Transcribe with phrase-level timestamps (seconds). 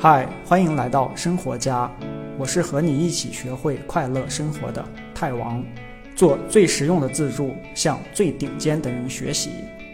[0.00, 1.90] 嗨，欢迎来到生活家，
[2.38, 5.60] 我是和你一起学会快乐生活的泰王，
[6.14, 9.50] 做最实用的自助，向最顶尖的人学习。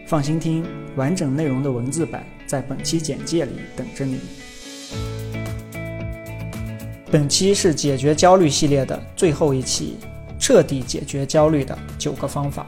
[0.06, 0.62] 放心听，
[0.94, 4.20] 完整内容的文字版在本期简介里等着你。
[7.10, 9.96] 本期是解决焦虑系列的最后一期，
[10.38, 12.66] 彻底解决焦虑的九个方法。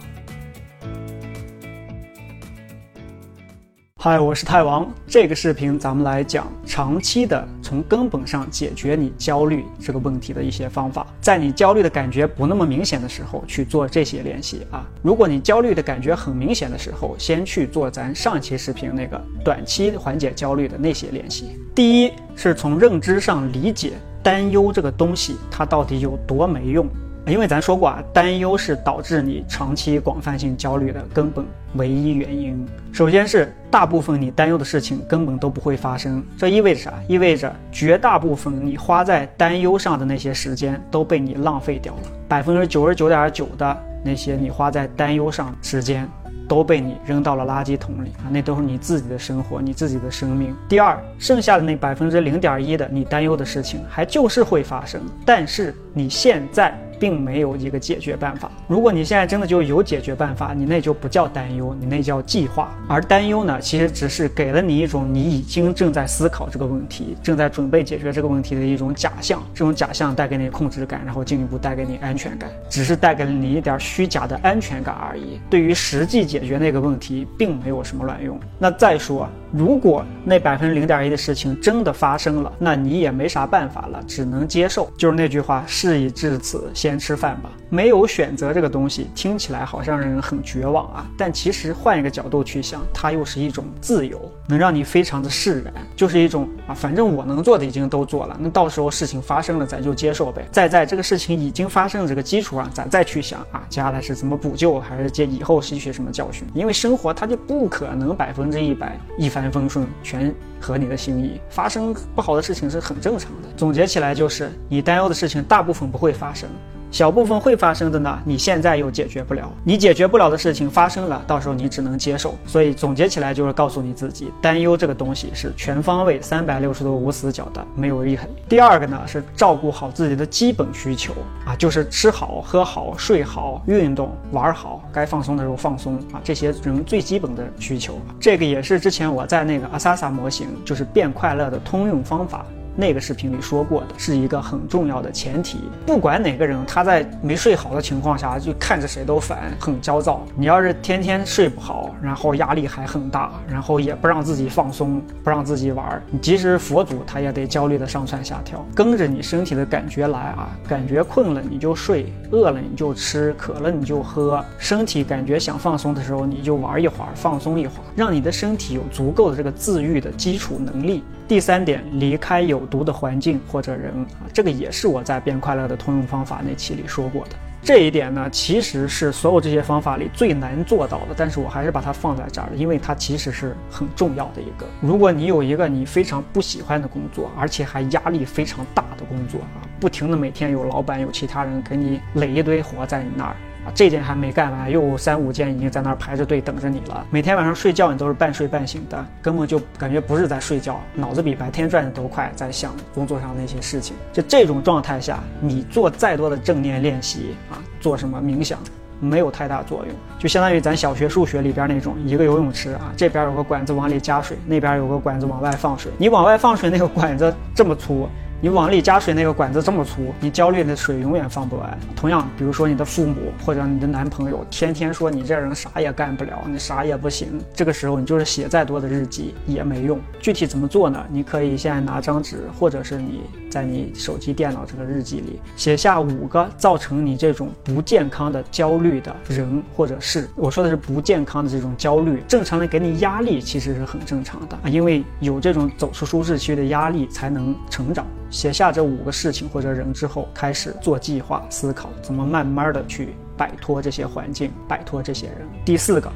[4.07, 4.89] 嗨，我是泰王。
[5.09, 11.05] 这个视频咱们来讲长期的从根本上解决你焦虑这个问题的一些方法。
[11.21, 14.87] 在你焦虑的感觉不那么明显的时候去做这些练习啊。
[15.03, 21.59] 如果你焦虑的感觉很明显的时候，先去做咱上期视频那个短期缓解焦虑的那些练习。
[21.75, 26.89] 第一是从认知上理解担忧这个东西它到底有多没用。
[27.27, 31.45] 因为咱说过啊，担忧是导致你长期广泛性焦虑的根本
[31.75, 32.65] 唯一原因。
[32.93, 36.95] 首先是大部分你担忧的事情根本都不会发生，这意味着啥？
[37.09, 46.09] 意味着绝大部分你花在担忧上的那些时间都被你浪费掉了，百分之九十九点九的那些你花在担忧上时间
[46.49, 50.55] 都被你扔到了垃圾桶里啊，那都是你自己的生活，你自己的生命。
[50.69, 56.73] 第二，剩下的那百分之零点一的你担忧的事情还就是会发生，但是你现在。
[56.99, 58.51] 并没有一个解决办法。
[58.67, 62.75] 如果你现在真的就有解决办法，你那就不叫担忧，你那叫计划。
[62.89, 69.43] 而担忧呢，其实只是给了你一种你已经正在思考这个问题，正在准备解决这个问题的一种假象。
[69.55, 75.41] 这种假象带给你控制感，然后进一步带给你安全感，只是带给了你一点虚假的安全感而已。
[75.51, 78.39] 对于实际解决那个问题，并没有什么卵用。
[78.59, 84.91] 那再说，如果那百分之零点一的事情真的发生了，那你也没啥办法了，只能接受。
[84.99, 86.71] 就是那句话，事已至此。
[86.75, 91.07] 先吃饭吧，没有选择这个东西，听起来好像让人很绝望啊。
[91.17, 100.47] 但其实换一个角度去想，它又是一种自由，能让你非常的释然，就是一种啊，反正我能做的已经都做了，那到时候事情发生了，咱就接受呗。
[100.51, 106.47] 再在这个事情已经发生的这个基础上，咱再去想啊，接下来是怎么补救，还是接以后吸取什么教训？
[106.55, 113.49] 因为生活它就不可能百分之一百一帆风顺，全合你的心意，发生不好的事情是很正常的。
[113.57, 116.49] 总结起来就是，你担忧的事情大部分不会发生。
[116.97, 122.35] 小部分会发生的呢，你现在又解决不了，你解决不了的事情发生了，到时候你只能接受。
[122.47, 128.27] 所以总结起来就是告诉你自己，担忧这个东西是全方位、三百六十度无死角的，没有遗痕。
[128.49, 131.13] 第二个呢是照顾好自己的基本需求
[131.45, 137.99] 啊，就是吃好、喝好、睡好、运动、玩好，该放松的时候放松啊，这些人最基本的需求。
[138.19, 142.47] 这个也是之前我在那个阿萨萨模型，就是变快乐的通用方法。
[142.77, 150.27] 那个视频里说过的是一个很重要的前提，不管哪个人他在没睡好的情况下就看着谁都烦，很焦躁。
[150.37, 171.03] 你要是天天睡不好，然后压力还很大，然后也不让自己放松，不让自己玩，你即使佛祖他也得焦虑的上蹿下跳，跟着你身体的感觉来啊，感觉困了你就睡，饿了你就吃，渴了你就喝，身体感觉想放松的时候你就玩一会儿，放松一会儿，让你的身体有足够的这个自愈的基础能力。
[171.29, 177.31] 第三点，离开有毒的环境或者人啊，这个也是我在变快乐的通用方法那期里说过的。
[177.63, 184.65] 这一点呢，其实是所有这些方法里最难做到的，但是我还是把它放在这儿了，因为它其实是很重要的一个。
[184.81, 193.35] 如果你有一个你非常不喜欢的工作，而且还压力非常大的工作啊，不停的每天有老板有其他人给你垒一堆活在你那儿。
[193.75, 197.07] 这件还没干完，又三五件已经在那儿排着队等着你了。
[197.11, 203.97] 每天晚上睡觉，你都是半睡半醒的，根本就感觉不是在睡觉，脑子比白天转的都快，在想工作上那些事情。
[204.13, 208.59] 就这种状态下，你做再多的正念练习啊，做什么冥想，
[209.01, 209.95] 没有太大作用。
[210.19, 215.93] 就相当于咱小学数学里边那种，一个游泳池啊，这边有个管子往里加水，那边有个管子往外放水。
[215.99, 218.09] 你往外放水那个管子这么粗。
[218.39, 221.79] 你往里加水那个管子这么粗，你焦虑的水永远放不完。
[221.97, 227.41] 同样，比如说你的父母或者你的男朋友，天天说你这人啥也干不了，你啥也不行。
[227.55, 229.99] 这个时候，你就是写再多的日记也没用。
[230.21, 231.03] 具体怎么做呢？
[231.11, 233.23] 你可以现在拿张纸，或者是你
[233.57, 240.29] 在你手机、电脑这个日记里写下五个造成你这种不健康的焦虑的人或者事。
[240.37, 248.05] 我说的是不健康的这种焦虑，正常的给你压力其实是很正常的啊，因为有这种走出舒适区的压力才能成长。
[248.29, 255.49] 写下这五个事情或者人之后，开始做计划，思考怎么慢慢的去摆脱这些环境，摆脱这些人。
[255.65, 256.13] 第四个，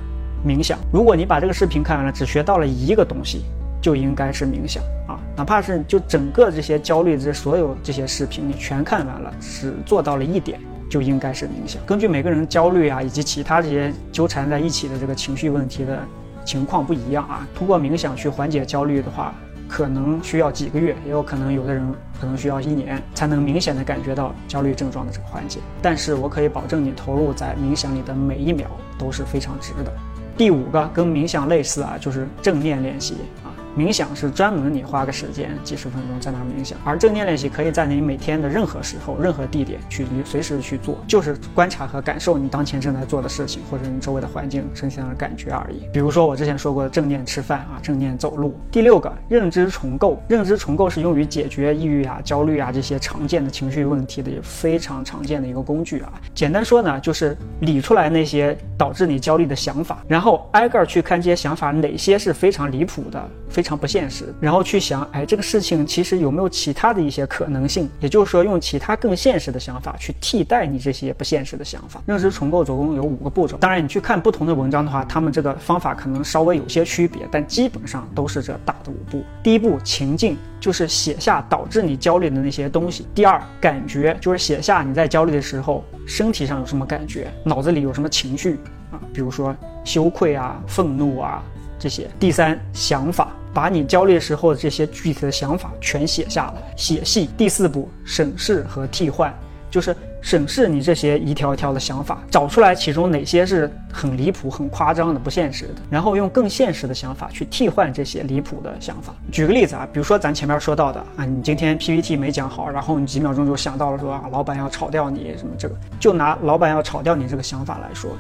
[0.47, 0.79] 冥想。
[0.93, 3.47] 如果你把这个视频看完了，只学到了一个东西，
[3.81, 5.19] 就应该是冥想啊。
[5.37, 10.61] 哪怕是就整个这些焦虑这所有这些视频你全看完了，只做到了一点，
[10.91, 11.81] 就应该是冥想。
[11.87, 16.01] 根据每个人焦虑啊以及其他这些纠缠在一起的这个情绪问题的
[16.45, 19.35] 情况不一样啊，通过冥想去缓解焦虑的话。
[19.73, 21.81] 可能需要几个月，也有可能有的人
[22.21, 25.61] 可能需要一年才能明显的感觉到焦虑症状的这个缓解。
[25.81, 28.69] 但是我可以保证你投入在冥想里的每一秒
[28.99, 29.93] 都是非常值的。
[30.37, 33.50] 第五个跟冥想类似啊，就是正念练习啊。
[33.77, 45.87] 冥想是专门你花个时间几十分钟在那儿冥想，而正念练习可以在你每天的任何时候、任何地点去随时去做，就是观察和感受你当前正在做的事情或者你周围的环境身上的感觉而已。
[45.93, 48.59] 比如说我之前说过的正念吃饭啊，正念走路。
[48.73, 56.13] 第六个认知重构，认知重构是用于解决抑郁啊、焦虑啊这些常见的情绪问题的非常常见的一个工具啊。
[56.35, 63.29] 简单说呢，就是理出来那些导致你焦虑的想法，然后挨个去看这些想法哪些是非常离谱的。
[63.61, 67.91] 非常不现实，然后去想，哎，这个事情其实有没有其他的一些可能性？
[68.01, 72.03] 也就是说，用其他更现实的想法去替代你这些不现实的想法。
[72.07, 79.23] 认知重构总共有五个步骤，当然你去看不同的文章的话，他们这个方法可能稍微有些区别，但基本上都是这大的五步。
[79.43, 83.07] 第一步，情境，就是写下导致你焦虑的那些东西。
[83.15, 88.59] 第二，感觉，就是写下你在焦虑的时候身体上有什么感觉，脑子里有什么情绪
[88.91, 89.55] 啊，比如说
[89.85, 91.43] 羞愧啊、愤怒啊
[91.79, 92.09] 这些。
[92.19, 93.29] 第三，想法。
[93.53, 97.29] 把你焦虑时候的这些具体的想法全写下来，写细。
[97.37, 99.35] 第四步，审视和替换，
[99.71, 109.15] 就是审视你这些一条一条的想法，找出来其中哪些是很离谱、很夸张的、不现实的，然后用更现实的想法去替换这些离谱的想法。
[109.33, 118.11] 举个例子啊，比如说咱前面说到的啊，你今天 PPT 没讲好，然后你几秒钟就想到了说啊，老板要炒掉你什么这个，就拿老板要炒掉你这个想法来说，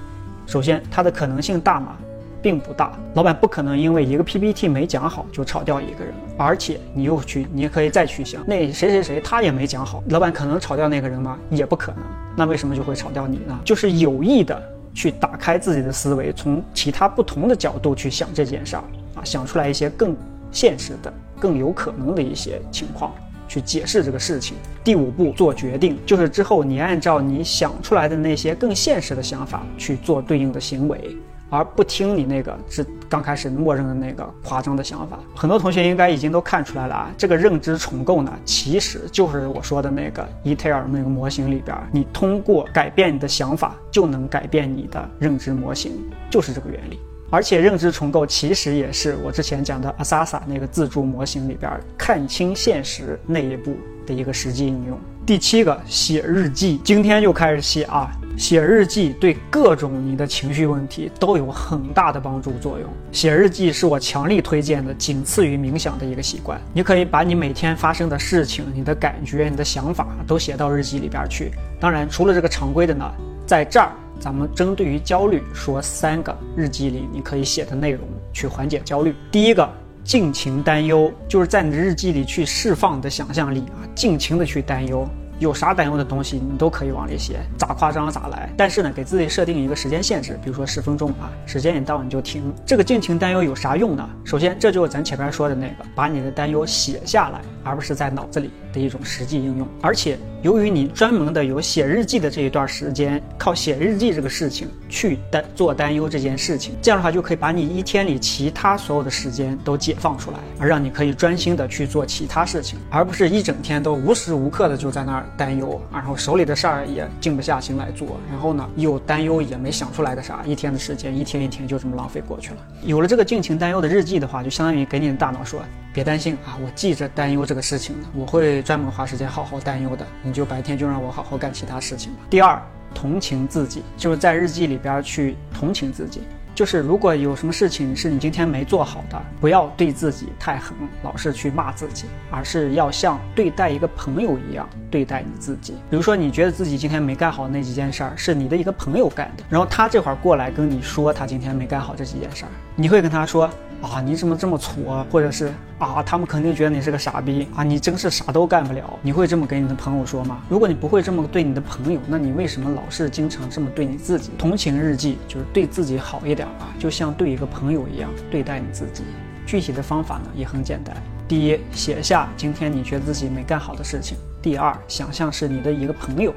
[0.46, 1.96] 首先它的可能性大吗？
[2.42, 11.38] 并不大，老板不可能因为一个 PPT 没讲好就炒掉一个人，而且你又去，你也可以再去想，那谁谁谁他也没讲好，老板可能炒掉那个人吗？
[11.50, 12.02] 也不可能，
[12.36, 13.58] 那为什么就会炒掉你呢？
[13.64, 14.60] 就是有意的
[14.94, 18.84] 去打开自己的思维，从其他不同的角度去想这件事儿
[19.14, 20.16] 啊，想出来一些更
[20.50, 23.12] 现实的、更有可能的一些情况
[23.46, 24.56] 去解释这个事情。
[24.82, 31.16] 第五步做决定，就是之后你按照你想出来的那些更现实的想法去做对应的行为。
[31.50, 37.10] 而不听你那个是刚开始默认的那个夸张的想法，很多同学应该已经都看出来了啊。
[37.18, 45.92] 这个认知重构呢，其实就是我说的那个伊特尔那个模型里边，你通过改变你的想法，就能改变你的认知模型，
[46.30, 46.98] 就是这个原理。
[47.32, 54.98] 而且认知重构其实也是我之前讲的阿萨萨那个自助模型里边看清现实那一步的一个实际应用。
[55.24, 58.10] 第七个，写日记，今天就开始写啊。
[58.36, 62.88] 写日记对各种你的情绪问题都有很大的帮助作用。
[63.12, 66.60] 写日记是我强力推荐的，仅次于冥想的一个习惯。
[66.72, 71.52] 你可以把你每天发生的事情、你的感觉、你的想法都写到日记里边去。
[71.78, 73.10] 当然，除了这个常规的呢，
[73.46, 78.00] 在这儿咱们针对于焦虑说三个日记里你可以写的内容
[78.32, 79.14] 去缓解焦虑。
[79.30, 79.68] 第一个，
[80.02, 85.06] 尽情担忧，就是在你的日记里去释放你的想象力啊，尽情的去担忧。
[85.40, 88.48] 有啥担忧的东西，你都可以往里写，咋夸张咋来。
[88.56, 92.54] 但是呢，给自己设定一个时间限制，比如说十分钟啊，时间一到你就停。
[92.66, 94.08] 这个尽情担忧有啥用呢？
[94.22, 99.66] 首先，这就是咱前面说的那个，把你的担忧写下来，而不是在脑子里的一种实际应用。
[99.80, 115.26] 而且，由于你专门的有写日记的这一段时间，靠写日记这个事情去担做担忧这件事情，这样的话就可以把你一天里其他所有的时间都解放出来，而让你可以专心的去做其他事情，而不是一整天都无时无刻的就在那儿。
[115.36, 122.56] 担忧，然后手里的事儿也静不下心来做，然后呢，又担忧也没想出来个啥，一天的时间，一天一天就这么浪费过去了。
[122.82, 125.60] 有了这个尽情担忧的日记的话，就相当于给你的大脑说，
[125.92, 132.18] 别担心啊，我记着担忧这个事情呢，我会专门花时间好好担忧的，你就白天就让我好好干其他事情吧。
[132.28, 132.60] 第二，
[132.94, 136.22] 同情自己，就是在日记里边去同情自己。
[136.54, 145.74] 就是如果有什么事情是你今天没做好的，不要对自己太狠，老是去骂自己，而是要像对待一个朋友一样对待你自己。
[145.88, 153.48] 比如说，你觉得自己今天没干好那几件事儿，是你的一个朋友干的，然后他这会儿过来跟你说他今天没干好这几件事儿，你会跟他说。
[153.82, 155.04] 啊，你怎么这么挫？
[155.10, 158.98] 或者是啊，他们肯定觉得你是个傻逼啊，你真是啥都干不了。
[159.00, 160.42] 你会这么给你的朋友说吗？
[160.48, 164.30] 如果你不会这么对你的朋友，那你为什么老是经常这么对你自己？
[164.36, 169.02] 同情日记就是对自己好一点啊，就像对一个朋友一样对待你自己。
[169.46, 170.94] 具体的方法呢也很简单：
[171.26, 176.34] 第一，写下今天你觉得自己没干好的事情；第二，想象是你的一个朋友。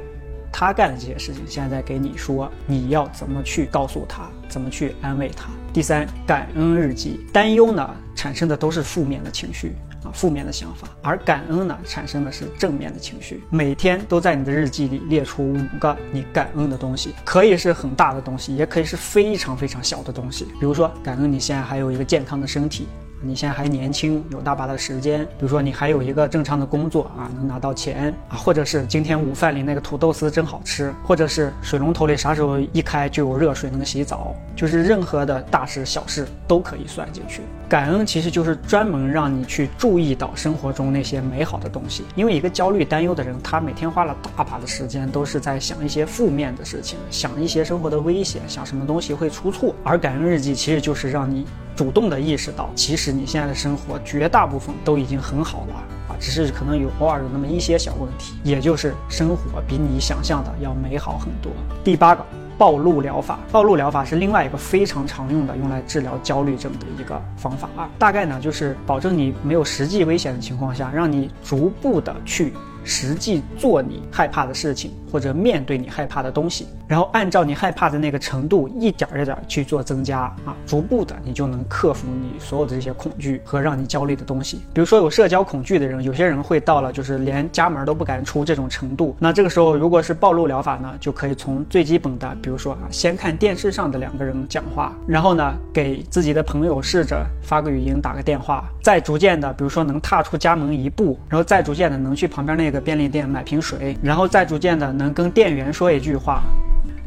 [0.51, 5.49] 他干的这些事情，现在给你说，你要怎么去告诉他，怎么去安慰他。
[5.73, 13.41] 第三，感恩日记，担忧呢产生的都是负面的情绪啊，负面的想法，而感恩呢产生的是正面的情绪。
[13.49, 20.45] 每天都在你的日记里列出五个你感恩的东西，可以是很大的东西，也可以是非常非常小的东西。
[20.59, 22.87] 比如说，感恩你现在还有一个健康的身体。
[23.25, 37.41] 你现在还年轻，有大把的时间，比如说你还有一个正常的工作啊，能拿到钱啊，或者是今天午饭里那个土豆丝真好吃，或者是水龙头里啥时候一开就有热水能洗澡，就是任何的大事小事都可以算进去。
[37.69, 49.73] 感恩其实就是专门让你去注意到生活中那些美好的东西，因为一个焦虑担忧的人，他每天花了大把的时间都是在想一些负面的事情，想一些生活的危险，想什么东西会出错。
[49.83, 55.75] 而感恩日记其实就是让你主动的意识到，其实你现在的生活绝大部分都已经很好了
[56.07, 61.51] 啊，只是可能有偶尔有那么一些小问题，也就是生活比你想象的要美好很多。
[61.83, 62.25] 第八个。
[62.55, 67.89] 暴露疗法，暴露疗法是另外一个非常常用的用来治疗焦虑症的一个方法啊。
[67.97, 72.53] 大概呢，就是保证你没有实际危险的情况下，让你逐步的去。
[72.83, 84.61] 实际做你害怕的事情，或者面对你害怕的东西，然后按照你害怕的那个程度，一点一点去做增加啊，逐步的你就能克服你所有的这些恐惧和让你焦虑的东西。
[84.73, 89.15] 比如说有社交恐惧的人，有些人会到了就是连家门都不敢出这种程度。
[89.19, 102.72] 那这个时候如果是暴露疗法呢，就可以从最基本的，比如说啊，先看电视上的两个人讲话，然后呢给自己的朋友试着发个语音打个电话，再逐渐的，比如说能踏出家门一步，然后再逐渐的能去旁边那个。
[102.73, 106.41] 个便利店买瓶水，然后再逐渐的能跟店员说一句话，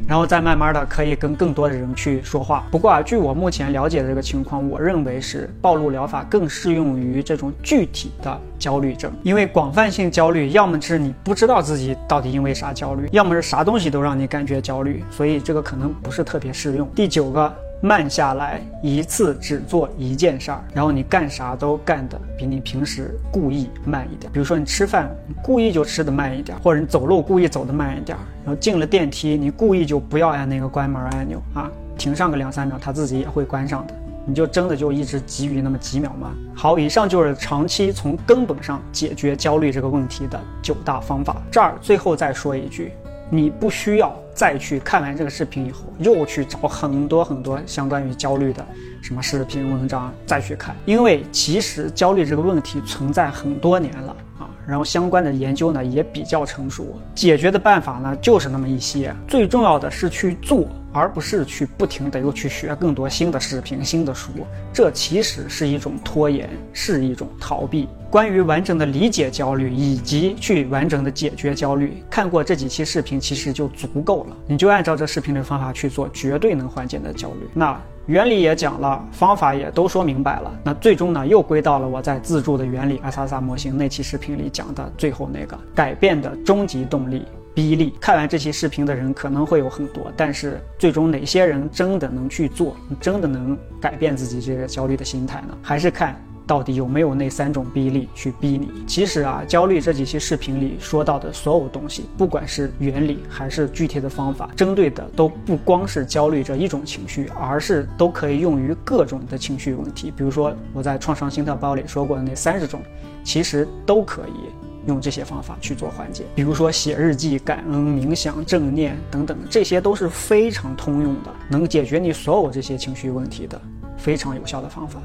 [0.07, 2.63] 然后再慢慢的可以跟更多的人去说话。
[2.71, 16.89] 不过啊，据我目前了解的这个情况，我认为是暴露疗法更适用于这种具体的焦虑症，因为广泛性焦虑要么是你不知道自己到底因为啥焦虑，要么是啥东西都让你感觉焦虑，所以这个可能不是特别适用。
[16.95, 17.53] 第九个。
[17.79, 24.31] 慢下来，一次只做一件事儿，然后你干啥都干的比你平时故意慢一点。
[24.31, 25.09] 比如说你吃饭，
[25.43, 28.17] 故意就吃的慢一点，或者你走路故意走的慢一点。
[28.43, 33.93] 然后进了电梯，你故意就不要按那个关门按钮啊，停上个两三秒，它自己也会关上的。
[34.25, 36.33] 你就真的就一直急于那么几秒吗？
[36.55, 41.41] 好，以上就是长期从根本上解决焦虑这个问题的九大方法。
[41.51, 42.91] 这儿最后再说一句。
[43.29, 48.65] 你不需要再去看完这个视频以后，又去找很多很多相关于焦虑的
[49.01, 60.67] 什么视频文章再去看，因为其实焦虑这个问题存在很多年了啊，然后相关的研究呢也比较成熟，解决的办法呢就是那么一些，最重要的是去做。
[60.91, 64.31] 而不是去不停的又去学更多新的视频、新的书，
[64.73, 67.87] 这其实是一种拖延，是一种逃避。
[68.09, 74.37] 关于完整的理解焦虑以及去完整的解决焦虑，看过这几期视频其实就足够了。
[74.47, 77.47] 你就按照这视频的方法去做，绝对能缓解你的焦虑。
[77.53, 80.49] 那原理也讲了，方法也都说明白了。
[80.63, 87.25] 那最终呢，又归到了我在自助的原理阿萨萨模型那期视频里讲的最后那个改变的终极动力。
[87.57, 95.57] 逼力，看完这期视频的人可能会有很多，但是最终哪些人真的能去做，真的能改变自己这个焦虑的心态呢？
[95.63, 98.69] 还是看到底有没有那三种逼力去逼你。
[98.85, 110.13] 其实啊，焦虑这几期视频里说到的所有东西，不管是原理还是具体的方法，针对的都不光是焦虑这一种情绪，而是都可以用于各种的情绪问题。
[110.15, 112.79] 比如说我在创伤心态包里说过的那三十种，
[113.23, 114.66] 其实都可以。
[114.87, 123.61] 用这些方法去做缓解，比如说写日记、感恩、冥想、正念等等，这些都是非常通用的，能解决你所有这些情绪问题的
[123.97, 124.99] 非常有效的方法。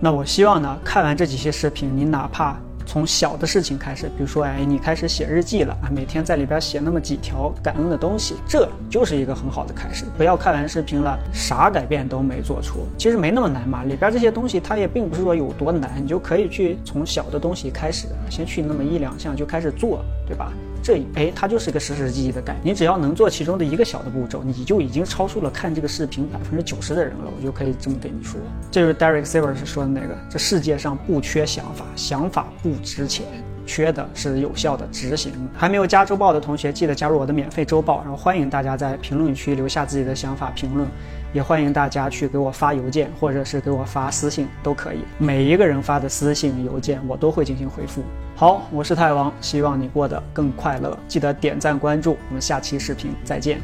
[0.00, 2.56] 那我希望呢，看完这几期视频，你哪怕。
[2.90, 10.06] 从小的事情开始，比如说，哎，你开始写日记了啊，每天在里边写那么几条感恩的东西，这就是一个很好的开始。
[10.18, 13.84] 不要看完视频了，啥改变都没做出，其实没那么难嘛。
[13.84, 20.52] 里边这些东西它也并不是说有多难，你就可以去从小的东西开始，先去那么一两项就开始做，对吧？
[20.82, 22.74] 这哎，它就是个实实际际的概念。
[22.74, 27.30] 你只要能做其中的一个小的步骤，你就已经超出了看这个视频百分之九十的人了。
[27.36, 33.24] 我就可以这么跟你说，这就是 Derek Sivers 说的那个：这世界上不缺想法，想法不值钱，
[33.66, 35.32] 缺的是有效的执行。
[35.54, 38.00] 还没有加周报的同学，记得加入我的免费周报。
[38.02, 40.88] 然后欢迎大家在评论区留下自己的想法评论，
[41.32, 44.98] 也欢迎大家去给我发邮件或者是给我发私信都可以。
[45.18, 48.02] 每一个人发的私信、邮件，我都会进行回复。
[48.40, 50.98] 好，我是太王，希望你过得更快乐。
[51.06, 53.60] 记得点赞关注，我们下期视频再见。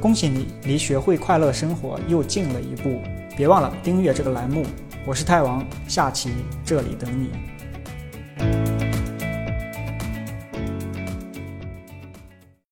[0.00, 3.02] 恭喜你离学会快乐生活又近了一步，
[3.36, 4.64] 别忘了订阅这个栏目。
[5.04, 6.30] 我是太王，下期
[6.64, 7.28] 这里等你。